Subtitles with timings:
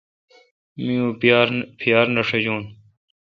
[0.83, 1.09] می اں
[1.81, 2.61] پیار نہ ݭجون۔